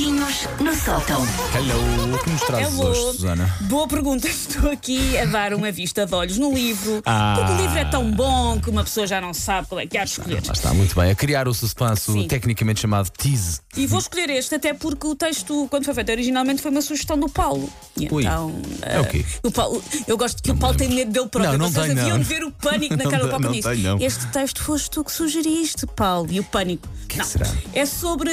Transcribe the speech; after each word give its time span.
Macaquinhos 0.00 0.48
no 0.60 0.74
sótão. 0.74 1.22
Hello, 1.54 2.14
o 2.14 2.18
que 2.24 2.30
nos 2.30 2.40
trazes 2.40 2.72
Hello. 2.72 2.88
hoje, 2.88 3.00
Susana? 3.18 3.54
Boa 3.62 3.86
pergunta. 3.86 4.26
Estou 4.28 4.70
aqui 4.70 5.18
a 5.18 5.26
dar 5.26 5.52
uma 5.52 5.70
vista 5.70 6.06
de 6.06 6.14
olhos 6.14 6.38
no 6.38 6.54
livro. 6.54 7.02
Ah. 7.04 7.34
Porque 7.36 7.52
o 7.52 7.56
livro 7.56 7.78
é 7.78 7.84
tão 7.84 8.10
bom 8.10 8.58
que 8.58 8.70
uma 8.70 8.82
pessoa 8.82 9.06
já 9.06 9.20
não 9.20 9.34
sabe 9.34 9.68
qual 9.68 9.78
é 9.80 9.86
que 9.86 9.98
há 9.98 10.04
de 10.04 10.10
escolher. 10.12 10.42
Lá 10.46 10.52
está, 10.54 10.72
muito 10.72 10.94
bem. 10.94 11.10
A 11.10 11.14
criar 11.14 11.46
o 11.48 11.52
suspense, 11.52 12.10
Sim. 12.12 12.26
tecnicamente 12.26 12.80
chamado 12.80 13.10
tease. 13.10 13.60
E 13.76 13.86
vou 13.86 13.98
escolher 13.98 14.30
este, 14.30 14.54
até 14.54 14.72
porque 14.72 15.06
o 15.06 15.14
texto, 15.14 15.66
quando 15.68 15.84
foi 15.84 15.92
feito 15.92 16.10
originalmente, 16.12 16.62
foi 16.62 16.70
uma 16.70 16.82
sugestão 16.82 17.18
do 17.18 17.28
Paulo. 17.28 17.70
E 17.98 18.08
Ui. 18.10 18.22
Então, 18.24 18.54
É 18.82 18.96
eh, 18.96 19.00
o 19.00 19.04
quê? 19.06 19.24
o 19.44 19.50
Paulo, 19.50 19.82
eu 20.08 20.16
gosto 20.16 20.42
que 20.42 20.50
o 20.50 20.56
Paulo 20.56 20.76
tem 20.78 20.88
medo 20.88 21.10
dele 21.12 21.28
próprio. 21.28 21.52
Não, 21.52 21.66
não 21.66 21.70
Vocês 21.70 21.86
tem, 21.88 21.94
deviam 21.94 22.16
não. 22.16 22.24
ver 22.24 22.42
o 22.42 22.50
pânico 22.50 22.96
na 22.96 23.04
Não 23.04 23.10
cara 23.10 23.24
do 23.24 23.28
Paulo 23.30 23.44
não 23.44 23.52
nisso. 23.52 23.68
não. 23.76 23.98
Este 24.00 24.26
texto 24.28 24.62
foste 24.62 24.90
tu 24.90 25.04
que 25.04 25.12
sugeriste, 25.12 25.86
Paulo. 25.94 26.28
E 26.30 26.40
o 26.40 26.44
pânico. 26.44 26.88
que 27.06 27.18
não. 27.18 27.24
será? 27.26 27.46
É 27.74 27.84
sobre 27.84 28.30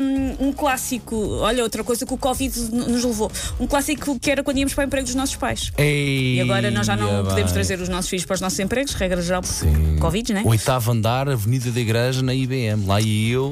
um, 0.00 0.48
um 0.48 0.52
clássico. 0.52 1.03
Olha, 1.12 1.62
outra 1.62 1.82
coisa 1.82 2.06
que 2.06 2.14
o 2.14 2.16
Covid 2.18 2.56
nos 2.70 3.04
levou. 3.04 3.30
Um 3.58 3.66
clássico 3.66 4.18
que 4.18 4.30
era 4.30 4.42
quando 4.44 4.58
íamos 4.58 4.72
para 4.74 4.84
o 4.84 4.86
emprego 4.86 5.06
dos 5.06 5.14
nossos 5.14 5.36
pais. 5.36 5.72
Ei, 5.76 6.36
E 6.36 6.40
agora 6.40 6.70
nós 6.70 6.86
já 6.86 6.96
não 6.96 7.22
bem. 7.22 7.24
podemos 7.30 7.52
trazer 7.52 7.80
os 7.80 7.88
nossos 7.88 8.08
filhos 8.08 8.24
para 8.24 8.34
os 8.34 8.40
nossos 8.40 8.58
empregos, 8.60 8.94
regra 8.94 9.20
geral, 9.20 9.42
porque 9.42 9.54
Sim. 9.54 9.96
Covid, 9.98 10.32
né? 10.32 10.42
Oitavo 10.44 10.92
andar, 10.92 11.28
Avenida 11.28 11.70
da 11.70 11.80
Igreja, 11.80 12.22
na 12.22 12.34
IBM. 12.34 12.86
Lá 12.86 13.00
e 13.00 13.30
eu, 13.30 13.46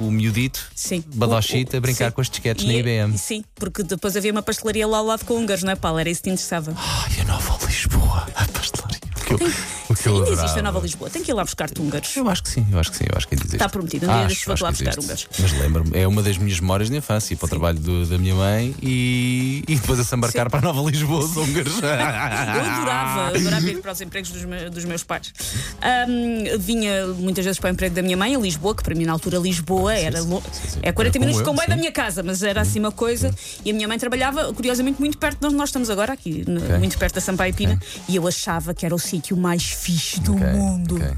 o, 0.00 0.06
o 0.06 0.10
miudito, 0.10 0.60
Sim. 0.74 1.04
Badochita, 1.14 1.76
a 1.76 1.80
brincar 1.80 2.06
sim. 2.08 2.14
com 2.14 2.20
as 2.20 2.28
disquetes 2.30 2.64
E 2.64 2.66
na 2.68 2.72
é- 2.74 2.78
IBM. 2.78 3.16
Sim, 3.18 3.44
porque 3.54 3.82
depois 3.82 4.16
havia 4.16 4.32
uma 4.32 4.42
pastelaria 4.42 4.86
lá 4.86 4.98
ao 4.98 5.04
lado 5.06 5.24
com 5.24 5.34
húngaros, 5.34 5.62
não 5.62 5.72
é, 5.72 5.76
Paulo? 5.76 5.98
Era 5.98 6.10
isso 6.10 6.20
que 6.22 6.28
te 6.30 6.32
interessava. 6.32 6.74
Ai, 6.76 7.20
a 7.20 7.24
Nova 7.24 7.58
Lisboa, 7.66 8.26
a 8.34 8.44
pastelaria. 8.48 9.00
O 9.16 9.24
que 9.24 9.44
eu, 9.44 9.52
o 9.90 9.94
que 9.94 10.08
eu 10.08 10.16
Ainda 10.18 10.30
existe 10.30 10.58
a 10.58 10.62
Nova 10.62 10.78
Lisboa. 10.80 11.10
Tem 11.10 11.22
que 11.22 11.30
ir 11.30 11.34
lá 11.34 11.44
buscar 11.44 11.68
húngaros. 11.78 12.16
Eu 12.16 12.28
acho 12.30 12.42
que 12.42 12.48
sim, 12.50 12.66
eu 12.70 12.78
acho 12.78 12.90
que 12.90 12.96
sim, 12.98 13.04
eu 13.10 13.16
acho 13.16 13.26
que 13.28 13.34
ainda 13.34 13.42
existe. 13.44 13.56
Está 13.56 13.68
prometido, 13.68 14.06
um 14.06 14.08
dia 14.12 14.26
Acho, 14.26 14.44
vou 14.46 14.54
acho 14.54 14.64
lá 14.64 14.70
buscar 14.70 14.98
húngaros. 14.98 15.28
Mas 15.38 15.52
lembro-me, 15.52 15.98
é 15.98 16.06
uma 16.06 16.22
das 16.22 16.38
minhas 16.38 16.60
memórias 16.60 16.88
de 16.90 16.96
infância, 16.96 17.34
ir 17.34 17.36
para 17.36 17.46
o 17.46 17.48
trabalho 17.48 17.78
do- 17.78 18.06
da 18.06 18.16
minha 18.18 18.34
mãe 18.34 18.74
e, 18.82 19.62
e 19.68 19.74
depois 19.76 19.98
a 20.00 20.04
se 20.04 20.14
embarcar 20.14 20.46
Sim. 20.46 20.50
para 20.50 20.58
a 20.60 20.72
Nova 20.72 20.90
Lisboa, 20.90 21.24
os 21.24 21.36
húngaros. 21.36 21.74
Eu 21.82 21.88
adorava, 22.70 23.28
adorava 23.36 23.68
ir 23.70 23.80
para 23.80 23.92
os 23.92 24.00
empregos 24.00 24.30
dos, 24.30 24.44
me- 24.44 24.70
dos 24.70 24.84
meus 24.84 25.02
pais. 25.02 25.32
Ahm, 25.82 26.58
vinha 26.58 27.06
muitas 27.06 27.44
vezes 27.44 27.58
para 27.60 27.70
o 27.70 27.72
emprego 27.72 27.94
da 27.94 28.02
minha 28.02 28.16
mãe, 28.16 28.34
em 28.34 28.40
Lisboa, 28.40 28.74
que 28.74 28.82
para 28.82 28.94
mim 28.94 29.04
na 29.04 29.12
altura 29.12 29.38
Lisboa 29.38 29.94
era 29.94 30.20
lo- 30.22 30.42
sim, 30.52 30.68
sim. 30.70 30.78
é 30.82 30.92
40 30.92 31.16
Era 31.18 31.20
minutos 31.20 31.38
de 31.42 31.48
comboio 31.48 31.68
da 31.68 31.74
sim. 31.74 31.80
minha 31.80 31.92
casa, 31.92 32.22
mas 32.22 32.42
era 32.42 32.60
assim 32.60 32.78
uma 32.78 32.92
coisa. 32.92 33.34
E 33.64 33.70
a 33.70 33.74
minha 33.74 33.88
mãe 33.88 33.98
trabalhava, 33.98 34.52
curiosamente, 34.52 35.00
muito 35.00 35.18
perto 35.18 35.38
de 35.40 35.46
onde 35.46 35.56
nós 35.56 35.68
estamos 35.70 35.90
agora, 35.90 36.12
aqui, 36.12 36.44
n- 36.46 36.78
muito 36.78 36.96
perto 36.98 37.14
da 37.14 37.20
Sampaio 37.20 37.54
Pina, 37.54 37.78
e 38.08 38.16
eu 38.16 38.26
achava 38.26 38.74
que 38.74 38.84
era 38.86 38.94
o 38.94 38.98
sítio 38.98 39.36
mais 39.36 39.62
fixe 39.80 40.20
do 40.20 40.34
Ok, 40.34 40.46
mundo. 40.52 40.96
ok. 40.96 41.16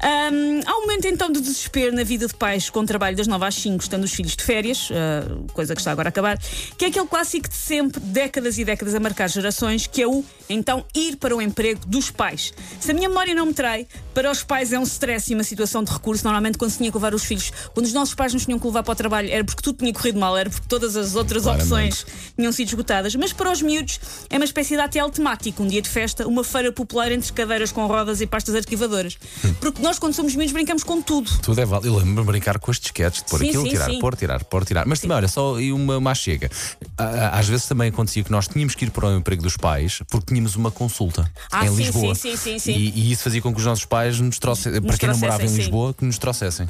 Hum, 0.00 0.60
há 0.64 0.76
um 0.76 0.80
momento 0.82 1.06
então 1.08 1.30
de 1.30 1.40
desespero 1.40 1.94
na 1.94 2.04
vida 2.04 2.26
de 2.26 2.34
pais 2.34 2.70
com 2.70 2.84
trabalho 2.84 3.16
das 3.16 3.26
9 3.26 3.44
às 3.44 3.54
5, 3.56 3.82
estando 3.82 4.04
os 4.04 4.12
filhos 4.12 4.36
de 4.36 4.44
férias, 4.44 4.88
ah, 4.92 5.38
coisa 5.52 5.74
que 5.74 5.80
está 5.80 5.90
agora 5.90 6.08
a 6.08 6.10
acabar, 6.10 6.38
que 6.76 6.84
é 6.84 6.88
aquele 6.88 7.06
clássico 7.06 7.48
de 7.48 7.56
sempre, 7.56 8.00
décadas 8.00 8.58
e 8.58 8.64
décadas 8.64 8.94
a 8.94 9.00
marcar 9.00 9.28
gerações, 9.28 9.86
que 9.86 10.00
é 10.02 10.06
o 10.06 10.24
então 10.48 10.84
ir 10.94 11.16
para 11.16 11.36
o 11.36 11.42
emprego 11.42 11.80
dos 11.86 12.10
pais. 12.10 12.52
Se 12.78 12.90
a 12.92 12.94
minha 12.94 13.08
memória 13.08 13.34
não 13.34 13.46
me 13.46 13.54
trai, 13.54 13.86
para 14.14 14.30
os 14.30 14.42
pais 14.42 14.72
é 14.72 14.78
um 14.78 14.82
stress 14.82 15.30
e 15.30 15.34
uma 15.34 15.44
situação 15.44 15.84
de 15.84 15.92
recurso. 15.92 16.24
Normalmente, 16.24 16.58
quando 16.58 16.70
se 16.70 16.78
tinha 16.78 16.90
que 16.90 16.96
levar 16.96 17.14
os 17.14 17.24
filhos, 17.24 17.52
quando 17.74 17.86
os 17.86 17.92
nossos 17.92 18.14
pais 18.14 18.32
nos 18.34 18.44
tinham 18.44 18.58
que 18.58 18.66
levar 18.66 18.82
para 18.82 18.92
o 18.92 18.96
trabalho, 18.96 19.30
era 19.30 19.44
porque 19.44 19.62
tudo 19.62 19.78
tinha 19.78 19.92
corrido 19.92 20.18
mal, 20.18 20.36
era 20.36 20.48
porque 20.48 20.66
todas 20.68 20.96
as 20.96 21.14
outras 21.14 21.42
Claramente. 21.42 21.72
opções 21.72 22.06
tinham 22.36 22.50
sido 22.50 22.68
esgotadas. 22.68 23.14
Mas 23.14 23.32
para 23.32 23.50
os 23.52 23.62
miúdos 23.62 24.00
é 24.30 24.36
uma 24.36 24.44
espécie 24.44 24.74
de 24.74 24.80
ATL 24.80 25.08
temático, 25.10 25.62
um 25.62 25.66
dia 25.66 25.82
de 25.82 25.88
festa, 25.88 26.26
uma 26.26 26.42
feira 26.42 26.72
popular 26.72 27.12
entre 27.12 27.32
cadeiras 27.32 27.70
com 27.70 27.86
rodas 27.86 28.20
e 28.20 28.26
pastas 28.26 28.54
arquivadoras. 28.54 29.18
Porque 29.60 29.80
nós, 29.88 29.98
quando 29.98 30.12
somos 30.12 30.34
miúdos, 30.34 30.52
brincamos 30.52 30.84
com 30.84 31.00
tudo. 31.00 31.30
Tudo 31.40 31.58
é 31.60 31.64
válido. 31.64 31.88
Eu 31.88 31.96
lembro-me 31.98 32.26
brincar 32.26 32.58
com 32.58 32.70
as 32.70 32.78
disquetes, 32.78 33.22
de 33.22 33.30
pôr 33.30 33.38
Sim, 33.38 33.48
aquilo, 33.48 33.62
sim, 33.64 33.70
tirar, 33.70 33.90
sim. 33.90 33.98
pôr, 33.98 34.14
tirar, 34.16 34.44
pôr, 34.44 34.64
tirar. 34.64 34.86
Mas 34.86 35.00
também, 35.00 35.16
olha, 35.16 35.28
só 35.28 35.58
e 35.58 35.72
uma 35.72 35.98
má 35.98 36.14
chega. 36.14 36.50
Às 37.32 37.48
vezes 37.48 37.66
também 37.66 37.88
acontecia 37.88 38.22
que 38.22 38.30
nós 38.30 38.46
tínhamos 38.46 38.74
que 38.74 38.84
ir 38.84 38.90
para 38.90 39.06
o 39.08 39.16
emprego 39.16 39.42
dos 39.42 39.56
pais 39.56 40.02
porque 40.10 40.26
tínhamos 40.26 40.56
uma 40.56 40.70
consulta 40.70 41.30
Ah, 41.50 41.66
em 41.66 41.74
Lisboa. 41.74 42.14
sim, 42.14 42.36
sim, 42.36 42.36
sim, 42.36 42.58
sim. 42.58 42.72
E, 42.72 42.90
e 42.98 43.12
isso 43.12 43.22
fazia 43.22 43.40
com 43.40 43.50
que 43.52 43.58
os 43.60 43.64
nossos 43.64 43.86
pais 43.86 44.20
nos 44.20 44.38
trouxessem, 44.38 44.82
para 44.82 44.98
quem 44.98 45.08
não 45.08 45.16
morava 45.16 45.42
em. 45.42 45.56
Lisboa, 45.56 45.94
que 45.94 46.04
nos 46.04 46.18
trouxessem. 46.18 46.68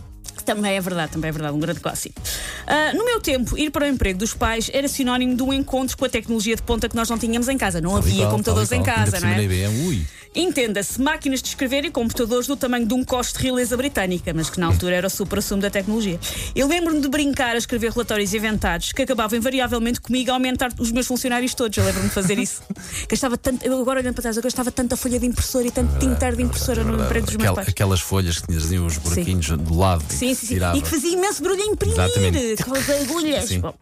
Também 0.55 0.77
é 0.77 0.81
verdade, 0.81 1.13
também 1.13 1.29
é 1.29 1.33
verdade, 1.33 1.55
um 1.55 1.61
grande 1.61 1.79
clássico. 1.81 2.21
Ah, 2.67 2.93
no 2.95 3.05
meu 3.05 3.21
tempo, 3.21 3.57
ir 3.59 3.71
para 3.71 3.85
o 3.85 3.89
emprego 3.89 4.19
dos 4.19 4.33
pais 4.33 4.71
era 4.73 4.89
sinónimo 4.89 5.37
de 5.37 5.43
um 5.43 5.53
encontro 5.53 5.97
com 5.97 6.05
a 6.05 6.09
tecnologia 6.09 6.57
de 6.57 6.63
ponta 6.63 6.89
que 6.89 6.97
nós 6.97 7.09
não 7.11 7.19
tínhamos 7.19 7.49
em 7.49 7.59
casa. 7.59 7.81
Não 7.83 7.91
Tal 7.91 7.99
havia 7.99 8.23
qual, 8.25 8.31
computadores 8.31 8.73
em 8.73 8.83
casa, 8.83 9.21
não 9.21 9.29
é? 9.29 9.43
IBM. 9.43 10.07
Entenda-se, 10.35 11.01
máquinas 11.01 11.41
de 11.43 11.49
escrever 11.49 11.85
e 11.87 11.91
computadores 11.91 12.47
do 12.47 12.55
tamanho 12.55 12.87
de 12.87 12.95
um 12.95 13.03
coste 13.03 13.39
de 13.39 13.45
realeza 13.45 13.77
britânica, 13.77 14.33
mas 14.35 14.49
que 14.51 14.61
na 14.61 14.67
altura 14.67 14.95
era 14.95 15.07
o 15.07 15.11
supra-sumo 15.11 15.61
da 15.61 15.71
tecnologia. 15.71 16.21
Eu 16.55 16.69
lembro-me 16.69 17.01
de 17.01 17.09
brincar 17.09 17.55
a 17.55 17.59
escrever 17.59 17.91
relatórios 17.91 18.33
inventados 18.35 18.93
que 18.93 19.03
acabavam 19.03 19.39
invariavelmente 19.39 20.01
comigo 20.01 20.31
a 20.31 20.35
aumentar 20.35 20.71
os 20.79 20.93
meus 20.93 21.07
funcionários 21.07 21.55
todos. 21.55 21.77
Eu 21.79 21.85
lembro-me 21.85 22.09
de 22.09 22.15
fazer 22.15 22.39
isso. 22.39 22.63
Gastava 23.09 23.37
tanto, 23.39 23.65
eu 23.65 23.81
agora 23.81 24.01
olhando 24.01 24.15
para 24.15 24.23
trás, 24.23 24.37
eu 24.37 24.43
gastava 24.43 24.71
tanta 24.71 24.97
folha 24.97 25.19
de 25.19 25.27
impressora 25.27 25.67
e 25.67 25.71
tanto 25.71 25.99
tintar 25.99 26.37
de 26.37 26.43
impressora 26.43 26.85
no 26.85 27.03
emprego 27.03 27.27
dos 27.27 27.35
meus 27.37 27.45
Aquela- 27.49 27.57
pais. 27.57 27.69
aquelas 27.69 28.01
folhas 28.01 28.39
que 28.39 28.47
tinhas 28.47 28.65
os 28.71 28.99
buraquinhos 28.99 29.49
do 29.49 29.77
lado. 29.77 30.05
Sim, 30.11 30.35
sim, 30.47 30.59
sim. 30.59 30.77
E 30.77 30.83
que 30.83 30.89
fazia 30.89 31.13
imenso 31.13 31.43
barulho 31.43 31.63
a 31.63 31.67
imprimir 31.67 31.99
Exatamente. 31.99 32.65
com 32.65 32.75
as 32.75 32.91
agulhas. 32.91 33.45
Sim. 33.45 33.61
Bom, 33.61 33.75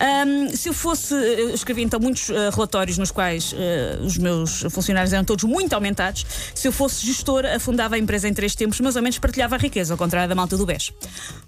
ahm, 0.00 0.48
se 0.54 0.68
eu 0.68 0.72
fosse, 0.72 1.14
eu 1.14 1.54
escrevi 1.54 1.82
então 1.82 2.00
muitos 2.00 2.30
ah, 2.30 2.50
relatórios 2.50 2.98
nos 2.98 3.10
quais 3.10 3.54
ah, 3.54 4.02
os 4.02 4.18
meus 4.18 4.62
funcionários 4.70 5.12
eram 5.12 5.24
todos 5.24 5.44
muito 5.44 5.72
aumentados. 5.72 6.24
Se 6.54 6.68
eu 6.68 6.72
fosse 6.72 7.06
gestora, 7.06 7.56
afundava 7.56 7.96
a 7.96 7.98
empresa 7.98 8.28
em 8.28 8.34
três 8.34 8.54
tempos, 8.54 8.80
mas 8.80 8.96
ao 8.96 9.02
menos 9.02 9.18
partilhava 9.18 9.56
a 9.56 9.58
riqueza, 9.58 9.94
ao 9.94 9.98
contrário 9.98 10.28
da 10.28 10.34
malta 10.34 10.56
do 10.56 10.66
BES. 10.66 10.92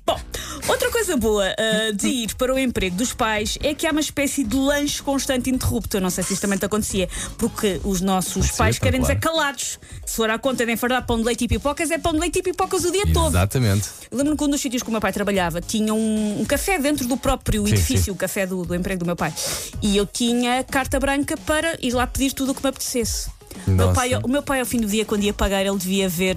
Bom, 0.06 0.20
outra 0.68 0.90
coisa 0.90 1.16
boa 1.16 1.46
ah, 1.46 1.92
de 1.92 2.08
ir 2.08 2.34
para 2.34 2.54
o 2.54 2.58
emprego 2.58 2.96
dos 2.96 3.12
pais 3.12 3.58
é 3.62 3.74
que 3.74 3.86
há 3.86 3.90
uma 3.90 4.00
espécie 4.00 4.44
de 4.44 4.56
lanche 4.56 5.02
constante 5.02 5.50
interrupto. 5.50 5.96
Eu 5.96 6.00
não 6.00 6.10
sei 6.10 6.24
se 6.24 6.34
isto 6.34 6.42
também 6.42 6.58
te 6.58 6.64
acontecia, 6.64 7.08
porque 7.38 7.80
os 7.84 8.00
nossos 8.00 8.50
pais 8.52 8.76
então, 8.76 8.86
querem-nos 8.86 9.08
claro. 9.08 9.20
calados. 9.20 9.78
Se 10.04 10.16
for 10.16 10.30
à 10.30 10.38
conta 10.38 10.66
de 10.66 10.72
enfardar 10.72 11.04
pão 11.06 11.16
de 11.18 11.24
leite 11.24 11.44
e 11.44 11.48
pipocas, 11.48 11.90
é 11.90 11.98
pão 11.98 12.12
de 12.12 12.18
leite 12.18 12.38
e 12.38 12.42
pipocas 12.42 12.84
o 12.84 12.92
dia 12.92 13.04
todo. 13.12 13.30
Exatamente. 13.30 13.88
Lembro-me 14.10 14.36
que 14.36 14.44
um 14.44 14.48
dos 14.48 14.60
sítios 14.60 14.82
que 14.82 14.88
o 14.88 14.92
meu 14.92 15.00
pai 15.00 15.12
trabalhava 15.12 15.60
tinha 15.60 15.92
um, 15.94 16.40
um 16.40 16.44
café 16.44 16.78
dentro 16.78 17.06
do 17.06 17.16
próprio 17.16 17.66
Sim, 17.66 17.72
edifício, 17.72 18.12
sim. 18.12 18.18
Café 18.24 18.46
do, 18.46 18.64
do 18.64 18.74
emprego 18.74 19.00
do 19.00 19.06
meu 19.06 19.16
pai. 19.16 19.32
E 19.82 19.96
eu 19.96 20.06
tinha 20.06 20.64
carta 20.64 20.98
branca 20.98 21.36
para 21.36 21.76
ir 21.80 21.92
lá 21.92 22.06
pedir 22.06 22.32
tudo 22.32 22.52
o 22.52 22.54
que 22.54 22.62
me 22.62 22.70
apetecesse. 22.70 23.28
Meu, 23.66 23.92
pai, 23.92 24.14
o 24.16 24.28
meu 24.28 24.42
pai, 24.42 24.60
ao 24.60 24.66
fim 24.66 24.78
do 24.78 24.86
dia, 24.86 25.04
quando 25.04 25.22
ia 25.22 25.32
pagar, 25.32 25.64
ele 25.64 25.76
devia 25.76 26.08
ver 26.08 26.36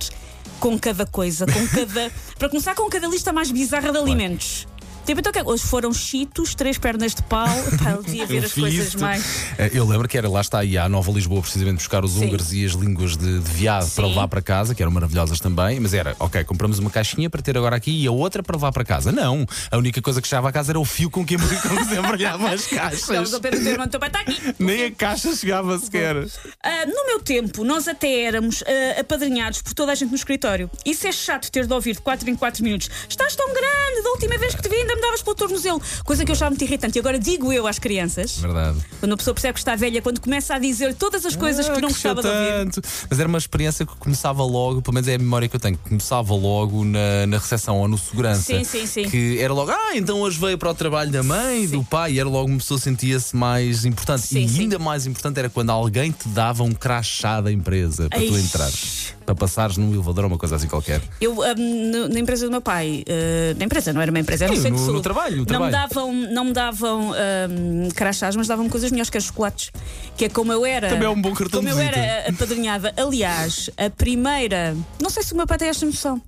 com 0.59 0.77
cada 0.77 1.05
coisa, 1.05 1.45
com 1.45 1.67
cada. 1.73 2.11
para 2.37 2.49
começar, 2.49 2.75
com 2.75 2.89
cada 2.89 3.07
lista 3.07 3.31
mais 3.31 3.51
bizarra 3.51 3.91
de 3.91 3.97
alimentos. 3.97 4.67
Tipo, 5.07 5.21
então, 5.21 5.31
é 5.33 5.41
hoje 5.41 5.63
foram 5.63 5.93
cheetos, 5.93 6.53
três 6.53 6.77
pernas 6.77 7.15
de 7.15 7.23
pau. 7.23 7.47
Pá, 7.81 7.91
ele 7.91 8.03
devia 8.03 8.25
ver 8.25 8.39
Eu 8.39 8.43
as 8.45 8.53
coisas 8.53 8.87
isto. 8.87 8.99
mais. 8.99 9.23
Eh, 9.57 9.71
Eu 9.73 9.87
lembro 9.87 10.05
que 10.05 10.17
era 10.17 10.27
lá 10.29 10.41
está 10.41 10.59
aí 10.59 10.77
à 10.77 10.89
Nova 10.89 11.09
Lisboa, 11.13 11.41
precisamente 11.41 11.77
buscar 11.77 12.03
os 12.03 12.11
Sim. 12.11 12.25
húngaros 12.25 12.51
e 12.51 12.65
as 12.65 12.73
línguas 12.73 13.15
de, 13.15 13.39
de 13.39 13.51
veado 13.51 13.89
para 13.91 14.05
levar 14.05 14.27
para 14.27 14.41
casa, 14.41 14.75
que 14.75 14.81
eram 14.83 14.91
maravilhosas 14.91 15.39
também, 15.39 15.79
mas 15.79 15.93
era, 15.93 16.13
ok, 16.19 16.43
compramos 16.43 16.77
uma 16.79 16.89
caixinha 16.89 17.29
para 17.29 17.41
ter 17.41 17.57
agora 17.57 17.77
aqui 17.77 18.03
e 18.03 18.05
a 18.05 18.11
outra 18.11 18.43
para 18.43 18.57
levar 18.57 18.73
para 18.73 18.83
casa. 18.83 19.09
Não, 19.13 19.45
a 19.71 19.77
única 19.77 20.01
coisa 20.01 20.21
que 20.21 20.27
chegava 20.27 20.49
a 20.49 20.51
casa 20.51 20.73
era 20.73 20.79
o 20.79 20.83
fio 20.83 21.09
com 21.09 21.25
que, 21.25 21.35
embrulhavam 21.97 22.47
as 22.47 22.67
caixas. 22.67 23.05
Teu 23.39 23.53
irmão, 23.53 23.87
teu 23.87 24.01
pai 24.01 24.09
está 24.09 24.19
aqui. 24.19 24.41
Nem 24.59 24.85
a 24.87 24.91
caixa 24.91 25.33
chegava 25.33 25.79
sequer. 25.79 26.17
Ah, 26.61 26.85
no 26.85 27.05
meu 27.05 27.21
tempo, 27.21 27.63
nós 27.63 27.87
até 27.87 28.23
éramos 28.23 28.61
ah, 28.67 28.99
apadrinhados 28.99 29.61
por 29.61 29.73
toda 29.73 29.93
a 29.93 29.95
gente 29.95 30.09
no 30.09 30.15
escritório. 30.17 30.69
Isso 30.85 31.07
é 31.07 31.13
chato 31.13 31.49
ter 31.49 31.65
de 31.65 31.73
ouvir 31.73 31.93
de 31.95 32.01
4 32.01 32.29
em 32.29 32.35
4 32.35 32.61
minutos. 32.61 32.89
Estás 33.07 33.37
tão 33.37 33.47
grande, 33.53 34.03
da 34.03 34.09
última 34.09 34.37
vez 34.37 34.53
que 34.53 34.61
te 34.61 34.67
vi 34.67 34.75
ainda 34.75 34.96
me 34.97 35.01
davas 35.01 35.21
pelo 35.21 35.35
tornozelo. 35.35 35.81
Coisa 36.03 36.25
que 36.25 36.31
eu 36.31 36.35
achava 36.35 36.51
muito 36.51 36.63
irritante. 36.63 36.97
E 36.97 36.99
agora 36.99 37.19
digo 37.19 37.53
eu 37.53 37.67
às 37.67 37.79
crianças, 37.79 38.37
Verdade. 38.37 38.79
quando 38.99 39.13
a 39.13 39.17
pessoa 39.17 39.33
percebe 39.33 39.53
que 39.53 39.59
está 39.59 39.75
velha, 39.75 40.01
quando 40.01 40.19
começa 40.19 40.55
a 40.55 40.59
dizer 40.59 40.93
todas 40.95 41.25
as 41.25 41.35
coisas 41.35 41.67
que 41.69 41.81
não 41.81 41.89
gostava 41.89 42.21
de 42.21 42.27
ouvir. 42.27 42.71
Mas 43.09 43.19
era 43.19 43.27
uma 43.27 43.37
experiência 43.37 43.85
que 43.85 43.95
começava 43.95 44.43
logo, 44.43 44.81
pelo 44.81 44.93
menos 44.93 45.07
é 45.07 45.15
a 45.15 45.17
memória 45.17 45.47
que 45.47 45.55
eu 45.55 45.59
tenho, 45.59 45.77
que 45.77 45.89
começava 45.89 46.33
logo 46.33 46.83
na, 46.83 47.25
na 47.27 47.37
recepção 47.37 47.77
ou 47.77 47.87
no 47.87 47.97
segurança. 47.97 48.41
Sim, 48.41 48.63
sim, 48.63 48.85
sim. 48.85 49.09
Que 49.09 49.39
era 49.39 49.53
logo, 49.53 49.71
ah, 49.71 49.95
então 49.95 50.21
hoje 50.21 50.39
veio 50.39 50.57
para 50.57 50.69
o 50.69 50.73
trabalho 50.73 51.11
da 51.11 51.23
mãe, 51.23 51.67
do 51.67 51.83
pai, 51.83 52.13
e 52.13 52.19
era 52.19 52.27
logo 52.27 52.47
uma 52.47 52.57
pessoa 52.57 52.79
sentia-se 52.79 53.35
mais 53.35 53.85
importante. 53.85 54.27
Sim, 54.27 54.45
e 54.45 54.49
sim. 54.49 54.61
ainda 54.61 54.79
mais 54.79 55.05
importante 55.05 55.39
era 55.39 55.49
quando 55.49 55.69
alguém 55.69 56.11
te 56.11 56.27
dava 56.29 56.63
um 56.63 56.73
crachá 56.73 57.41
da 57.41 57.51
empresa 57.51 58.09
para 58.09 58.19
tu 58.19 58.33
Ai. 58.33 58.41
entrares. 58.41 59.16
Para 59.27 59.35
passares 59.35 59.75
num 59.75 59.93
elevador 59.93 60.23
ou 60.23 60.29
uma 60.31 60.37
coisa 60.37 60.55
assim 60.55 60.69
qualquer. 60.69 61.01
Eu, 61.19 61.43
ah, 61.43 61.53
no- 61.53 62.07
na 62.07 62.17
empresa 62.17 62.45
do 62.45 62.49
meu 62.51 62.61
pai, 62.61 63.03
ah, 63.09 63.53
na 63.59 63.65
empresa, 63.65 63.91
não 63.91 63.99
era 63.99 64.09
uma 64.09 64.19
empresa, 64.21 64.45
era 64.45 64.53
um 64.53 64.55
Sim, 64.55 64.69
no- 64.69 64.93
no 64.93 65.01
trabalho, 65.01 65.33
no 65.33 65.37
não, 65.39 65.45
trabalho. 65.45 65.65
Me 65.73 65.77
davam, 65.77 66.13
não 66.13 66.45
me 66.45 66.53
davam 66.53 67.11
ah, 67.13 67.93
crachás, 67.93 68.37
mas 68.37 68.47
davam-me 68.47 68.69
coisas 68.69 68.89
melhores 68.89 69.09
que 69.09 69.19
chocolates. 69.19 69.69
Que 70.15 70.25
é 70.25 70.29
como 70.29 70.53
eu 70.53 70.65
era. 70.65 70.87
Também 70.87 71.05
é 71.07 71.09
um 71.09 71.21
bom 71.21 71.33
cartão 71.33 71.59
Como 71.59 71.69
eu 71.69 71.77
era 71.77 72.29
apadrinhada. 72.29 72.93
Aliás, 72.95 73.69
a 73.75 73.89
primeira. 73.89 74.77
Não 75.01 75.09
sei 75.09 75.21
se 75.23 75.33
o 75.33 75.35
meu 75.35 75.45
pai 75.45 75.57
tem 75.57 75.67
esta 75.67 75.85
noção. 75.85 76.21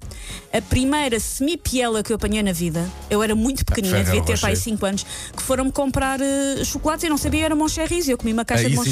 A 0.51 0.61
primeira 0.61 1.21
semi-piela 1.21 2.03
que 2.03 2.11
eu 2.11 2.17
apanhei 2.17 2.43
na 2.43 2.51
vida, 2.51 2.85
eu 3.09 3.23
era 3.23 3.33
muito 3.33 3.63
pequenina, 3.63 3.95
Ferrero 3.95 4.11
devia 4.11 4.25
ter 4.35 4.41
pai 4.41 4.51
Rocher. 4.51 4.63
5 4.63 4.85
anos, 4.85 5.05
que 5.37 5.41
foram-me 5.41 5.71
comprar 5.71 6.19
eh, 6.19 6.63
chocolates 6.65 7.05
e 7.05 7.09
não 7.09 7.17
sabia, 7.17 7.45
era 7.45 7.55
Moncherris. 7.55 8.07
E 8.09 8.11
eu 8.11 8.17
comi 8.17 8.33
uma 8.33 8.43
caixa 8.43 8.65
Ah, 8.65 8.69
de 8.69 8.73
isso, 8.75 8.83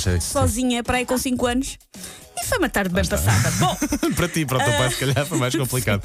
sim. 0.00 0.20
sozinha 0.20 0.82
para 0.82 0.96
aí 0.98 1.06
com 1.06 1.16
5 1.16 1.46
anos. 1.46 1.78
E 2.38 2.44
foi 2.44 2.58
uma 2.58 2.68
tarde 2.68 2.94
bem 2.94 3.04
passada. 3.04 3.50
Bom, 3.58 3.76
para 4.14 4.28
ti, 4.28 4.44
para 4.44 4.58
o 4.58 4.64
teu 4.64 4.72
pai, 4.74 4.90
se 4.90 4.96
calhar 4.96 5.26
foi 5.26 5.38
mais 5.38 5.54
complicado. 5.56 6.02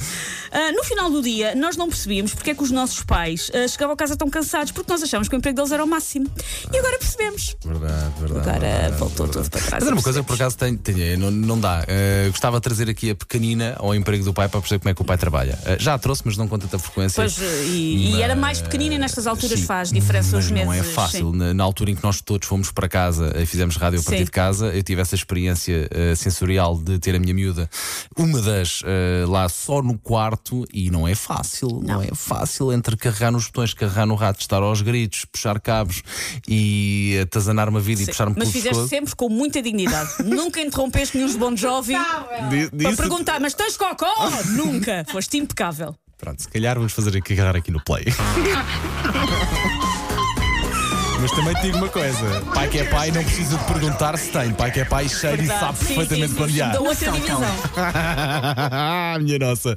ah, 0.52 0.72
no 0.72 0.84
final 0.84 1.10
do 1.10 1.22
dia, 1.22 1.56
nós 1.56 1.76
não 1.76 1.90
percebíamos 1.90 2.34
porque 2.34 2.52
é 2.52 2.56
que 2.56 2.64
os 2.64 2.72
nossos 2.72 3.04
pais 3.04 3.52
ah, 3.54 3.68
chegavam 3.68 3.94
a 3.94 3.98
casa 3.98 4.16
tão 4.16 4.30
cansados, 4.30 4.72
porque 4.72 4.92
nós 4.92 5.04
achávamos 5.04 5.28
que 5.28 5.36
o 5.36 5.38
emprego 5.38 5.56
deles 5.56 5.72
era 5.72 5.84
o 5.84 5.88
máximo. 5.88 6.28
E 6.72 6.78
agora 6.78 6.98
percebemos. 6.98 7.56
Verdade, 7.64 8.14
verdade. 8.20 8.50
Agora 8.50 8.60
verdade, 8.60 8.98
voltou 8.98 9.26
verdade. 9.26 9.32
tudo 9.32 9.52
para 9.52 9.62
trás. 9.62 9.74
Mas 9.74 9.84
era 9.84 9.96
uma 9.96 10.04
coisa 10.04 10.22
que 10.22 10.28
por 10.28 10.36
acaso 10.36 10.58
não, 11.18 11.32
não 11.32 11.60
dá. 11.60 11.84
Eh, 11.88 12.28
gostava 12.30 12.58
de 12.58 12.64
trazer 12.64 12.90
aqui 12.90 13.10
a 13.10 13.16
pequenina 13.16 13.76
ao 13.78 13.94
emprego 13.94 14.24
do 14.24 14.34
pai 14.34 14.48
para 14.48 14.60
perceber 14.62 14.80
como 14.80 14.90
é 14.90 14.94
que 14.94 15.02
o 15.02 15.06
pai 15.06 15.18
trabalha. 15.18 15.58
Já 15.80 15.96
a 15.96 16.00
trouxe, 16.00 16.22
mas 16.26 16.38
não 16.38 16.48
com 16.48 16.58
tanta 16.58 16.80
frequência. 16.80 17.22
Pois, 17.22 17.38
e, 17.68 18.16
e 18.16 18.22
era 18.22 18.36
mais 18.36 18.62
pequenina 18.62 18.96
e 18.96 18.98
nestas 18.98 19.28
alturas 19.28 19.60
Sim, 19.60 19.66
faz 19.66 19.92
diferença 19.92 20.36
mas 20.36 20.46
os 20.46 20.52
meses. 20.52 20.68
Não 20.68 20.74
é 20.74 20.84
fácil. 20.84 21.32
Na, 21.34 21.54
na 21.54 21.64
altura 21.64 21.92
em 21.92 21.96
que 21.96 22.04
nós 22.04 22.22
todos 22.22 22.48
fomos 22.48 22.72
para 22.72 22.88
casa 22.88 23.34
e 23.38 23.46
fizemos 23.46 23.76
rádio 23.76 24.00
a 24.00 24.04
partir 24.04 24.20
Sim. 24.20 24.26
de 24.26 24.32
casa, 24.32 24.68
eu 24.68 24.84
tive 24.84 25.02
essa 25.02 25.16
experiência 25.16 25.90
sensorial 26.22 26.78
de 26.78 27.00
ter 27.00 27.16
a 27.16 27.20
minha 27.20 27.34
miúda, 27.34 27.70
uma 28.18 28.42
das 28.42 28.82
eh, 28.86 29.26
lá 29.28 29.48
só 29.50 29.82
no 29.82 29.98
quarto, 29.98 30.66
e 30.74 30.90
não 30.92 31.08
é 31.08 31.16
fácil. 31.16 31.82
Não, 31.84 32.02
é 32.02 32.10
fácil 32.14 32.72
entre 32.72 32.96
carregar 32.98 33.32
nos 33.32 33.46
botões, 33.48 33.74
carregar 33.74 34.06
no 34.06 34.16
rato, 34.16 34.40
estar 34.42 34.62
aos 34.62 34.82
gritos, 34.82 35.26
puxar 35.26 35.60
cabos 35.60 36.04
e 36.48 37.20
atazanar 37.24 37.68
uma 37.70 37.80
vida 37.80 38.02
e 38.02 38.06
Sim, 38.06 38.12
puxar-me 38.12 38.36
Mas 38.38 38.48
fizeste 38.50 38.70
pescoço. 38.70 38.88
sempre 38.90 39.16
com 39.16 39.30
muita 39.30 39.62
dignidade. 39.62 40.10
Nunca 40.24 40.62
interrompeste 40.62 41.18
nenhum 41.18 41.38
Bon 41.38 41.56
Jovi 41.56 41.94
Di- 42.50 42.84
para 42.84 42.96
perguntar, 42.96 43.40
mas 43.40 43.54
tens 43.54 43.76
cocó? 43.78 44.12
Nunca. 44.56 45.06
Foste 45.12 45.38
impecável. 45.38 45.96
Pronto, 46.18 46.42
se 46.42 46.48
calhar 46.50 46.76
vamos 46.76 46.94
fazer 46.94 47.18
aqui 47.18 47.34
agarrar 47.34 47.56
aqui 47.56 47.72
no 47.72 47.84
play. 47.84 48.06
Mas 51.22 51.32
também 51.34 51.54
te 51.54 51.62
digo 51.62 51.78
uma 51.78 51.88
coisa: 51.88 52.42
pai 52.54 52.68
que 52.68 52.80
é 52.80 52.84
pai 52.86 53.12
não 53.12 53.24
precisa 53.24 53.56
de 53.56 53.64
perguntar 53.66 54.18
se 54.18 54.32
tem. 54.32 54.52
Pai 54.54 54.72
que 54.72 54.80
é 54.80 54.86
pai 54.86 55.08
cheira 55.08 55.40
e 55.40 55.46
sabe 55.46 55.78
perfeitamente 55.78 56.52
sim, 56.52 56.62
há. 56.62 56.68
Da 56.70 56.80
outra 56.82 57.12
divisão. 57.12 57.42
Minha 59.22 59.38
nossa. 59.38 59.70